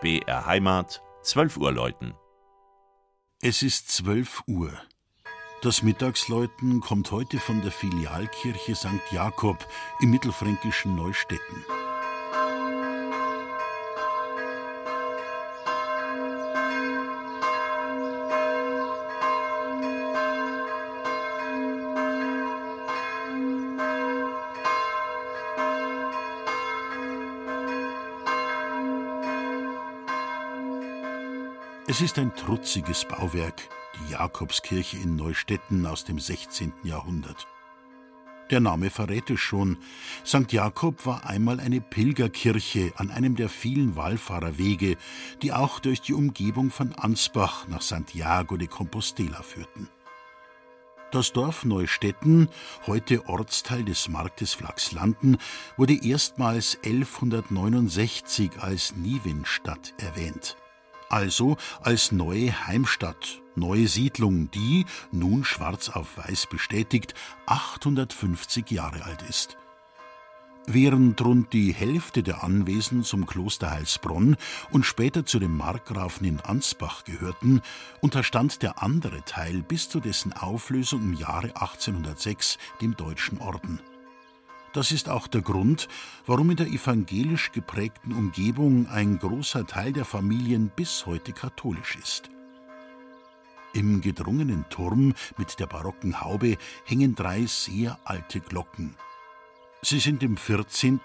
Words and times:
BR 0.00 0.46
Heimat, 0.46 1.02
12 1.22 1.58
Uhr 1.58 1.72
läuten. 1.72 2.14
Es 3.42 3.60
ist 3.60 3.90
12 3.90 4.44
Uhr. 4.46 4.72
Das 5.60 5.82
Mittagsläuten 5.82 6.80
kommt 6.80 7.10
heute 7.10 7.38
von 7.38 7.60
der 7.60 7.70
Filialkirche 7.70 8.74
St. 8.74 8.88
Jakob 9.10 9.58
im 10.00 10.10
mittelfränkischen 10.10 10.96
Neustetten. 10.96 11.66
Es 31.90 32.00
ist 32.00 32.20
ein 32.20 32.32
trutziges 32.36 33.04
Bauwerk, 33.04 33.68
die 33.98 34.12
Jakobskirche 34.12 34.96
in 34.96 35.16
Neustetten 35.16 35.86
aus 35.86 36.04
dem 36.04 36.20
16. 36.20 36.72
Jahrhundert. 36.84 37.48
Der 38.48 38.60
Name 38.60 38.90
verrät 38.90 39.28
es 39.28 39.40
schon. 39.40 39.76
St. 40.24 40.52
Jakob 40.52 41.04
war 41.04 41.26
einmal 41.26 41.58
eine 41.58 41.80
Pilgerkirche 41.80 42.92
an 42.94 43.10
einem 43.10 43.34
der 43.34 43.48
vielen 43.48 43.96
Wallfahrerwege, 43.96 44.98
die 45.42 45.52
auch 45.52 45.80
durch 45.80 46.00
die 46.00 46.14
Umgebung 46.14 46.70
von 46.70 46.92
Ansbach 46.92 47.66
nach 47.66 47.82
Santiago 47.82 48.56
de 48.56 48.68
Compostela 48.68 49.42
führten. 49.42 49.88
Das 51.10 51.32
Dorf 51.32 51.64
Neustetten, 51.64 52.50
heute 52.86 53.28
Ortsteil 53.28 53.82
des 53.82 54.08
Marktes 54.08 54.54
Flachslanden, 54.54 55.38
wurde 55.76 56.06
erstmals 56.06 56.78
1169 56.84 58.60
als 58.60 58.94
Nivenstadt 58.94 59.92
erwähnt 59.98 60.56
also 61.10 61.56
als 61.82 62.12
neue 62.12 62.66
Heimstadt, 62.66 63.42
neue 63.54 63.88
Siedlung, 63.88 64.50
die, 64.50 64.86
nun 65.12 65.44
schwarz 65.44 65.88
auf 65.88 66.16
weiß 66.16 66.46
bestätigt, 66.46 67.14
850 67.46 68.70
Jahre 68.70 69.04
alt 69.04 69.22
ist. 69.28 69.56
Während 70.66 71.20
rund 71.24 71.52
die 71.52 71.72
Hälfte 71.72 72.22
der 72.22 72.44
Anwesen 72.44 73.02
zum 73.02 73.26
Kloster 73.26 73.70
Heilsbronn 73.70 74.36
und 74.70 74.84
später 74.84 75.24
zu 75.24 75.38
den 75.38 75.56
Markgrafen 75.56 76.26
in 76.26 76.40
Ansbach 76.40 77.04
gehörten, 77.04 77.60
unterstand 78.00 78.62
der 78.62 78.82
andere 78.82 79.24
Teil 79.24 79.62
bis 79.62 79.88
zu 79.88 80.00
dessen 80.00 80.32
Auflösung 80.32 81.02
im 81.02 81.14
Jahre 81.14 81.48
1806 81.56 82.58
dem 82.80 82.96
Deutschen 82.96 83.38
Orden. 83.38 83.80
Das 84.72 84.92
ist 84.92 85.08
auch 85.08 85.26
der 85.26 85.42
Grund, 85.42 85.88
warum 86.26 86.50
in 86.50 86.56
der 86.56 86.68
evangelisch 86.68 87.50
geprägten 87.50 88.12
Umgebung 88.12 88.86
ein 88.86 89.18
großer 89.18 89.66
Teil 89.66 89.92
der 89.92 90.04
Familien 90.04 90.70
bis 90.74 91.06
heute 91.06 91.32
katholisch 91.32 91.96
ist. 91.96 92.30
Im 93.72 94.00
gedrungenen 94.00 94.64
Turm 94.68 95.14
mit 95.36 95.58
der 95.58 95.66
barocken 95.66 96.20
Haube 96.20 96.56
hängen 96.84 97.16
drei 97.16 97.46
sehr 97.46 97.98
alte 98.04 98.40
Glocken. 98.40 98.94
Sie 99.82 99.98
sind 99.98 100.22
im 100.22 100.36
14., 100.36 101.00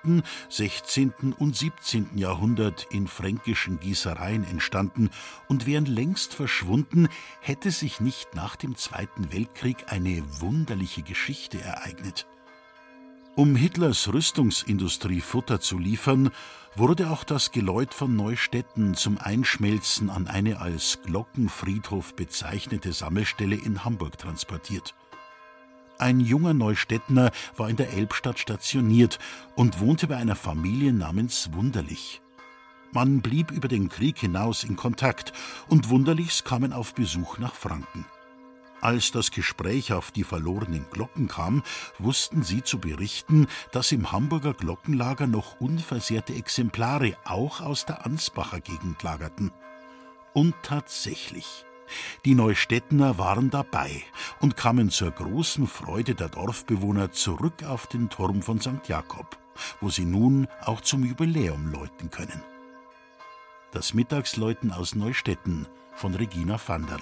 16. 0.49 1.33
und 1.39 1.55
17. 1.55 2.17
Jahrhundert 2.17 2.87
in 2.91 3.07
fränkischen 3.07 3.79
Gießereien 3.79 4.43
entstanden 4.43 5.09
und 5.47 5.65
wären 5.65 5.85
längst 5.85 6.33
verschwunden, 6.33 7.07
hätte 7.39 7.71
sich 7.71 7.99
nicht 7.99 8.35
nach 8.35 8.55
dem 8.57 8.75
Zweiten 8.75 9.31
Weltkrieg 9.31 9.85
eine 9.87 10.21
wunderliche 10.41 11.03
Geschichte 11.03 11.61
ereignet. 11.61 12.27
Um 13.37 13.57
Hitlers 13.57 14.13
Rüstungsindustrie 14.13 15.19
Futter 15.19 15.59
zu 15.59 15.77
liefern, 15.77 16.31
wurde 16.77 17.09
auch 17.09 17.25
das 17.25 17.51
Geläut 17.51 17.93
von 17.93 18.15
Neustetten 18.15 18.95
zum 18.95 19.17
Einschmelzen 19.17 20.09
an 20.09 20.29
eine 20.29 20.61
als 20.61 20.99
Glockenfriedhof 21.03 22.15
bezeichnete 22.15 22.93
Sammelstelle 22.93 23.55
in 23.57 23.83
Hamburg 23.83 24.17
transportiert. 24.17 24.95
Ein 25.97 26.21
junger 26.21 26.53
Neustädtner 26.53 27.31
war 27.57 27.69
in 27.69 27.75
der 27.75 27.91
Elbstadt 27.91 28.39
stationiert 28.39 29.19
und 29.55 29.81
wohnte 29.81 30.07
bei 30.07 30.15
einer 30.15 30.37
Familie 30.37 30.93
namens 30.93 31.49
Wunderlich. 31.51 32.21
Man 32.93 33.21
blieb 33.21 33.51
über 33.51 33.67
den 33.67 33.89
Krieg 33.89 34.17
hinaus 34.17 34.63
in 34.63 34.77
Kontakt 34.77 35.33
und 35.67 35.89
Wunderlichs 35.89 36.45
kamen 36.45 36.71
auf 36.71 36.93
Besuch 36.93 37.37
nach 37.37 37.53
Franken. 37.53 38.05
Als 38.85 39.11
das 39.11 39.31
Gespräch 39.31 39.93
auf 39.93 40.11
die 40.11 40.23
verlorenen 40.23 40.85
Glocken 40.91 41.27
kam, 41.27 41.63
wussten 41.97 42.43
sie 42.43 42.61
zu 42.61 42.77
berichten, 42.77 43.47
dass 43.71 43.91
im 43.91 44.11
Hamburger 44.11 44.53
Glockenlager 44.53 45.25
noch 45.25 45.59
unversehrte 45.59 46.35
Exemplare 46.35 47.17
auch 47.25 47.61
aus 47.61 47.87
der 47.87 48.05
Ansbacher 48.05 48.61
Gegend 48.61 49.01
lagerten. 49.01 49.51
Und 50.35 50.53
tatsächlich. 50.61 51.65
Die 52.25 52.35
Neustädtner 52.35 53.17
waren 53.17 53.49
dabei 53.49 54.03
und 54.39 54.55
kamen 54.55 54.91
zur 54.91 55.09
großen 55.09 55.65
Freude 55.65 56.13
der 56.13 56.29
Dorfbewohner 56.29 57.11
zurück 57.11 57.63
auf 57.63 57.87
den 57.87 58.11
Turm 58.11 58.43
von 58.43 58.61
St. 58.61 58.87
Jakob, 58.87 59.35
wo 59.81 59.89
sie 59.89 60.05
nun 60.05 60.47
auch 60.61 60.81
zum 60.81 61.03
Jubiläum 61.03 61.71
läuten 61.71 62.11
können. 62.11 62.43
Das 63.71 63.95
Mittagsläuten 63.95 64.71
aus 64.71 64.93
Neustetten 64.93 65.65
von 65.95 66.13
Regina 66.13 66.59
Vanderl. 66.63 67.01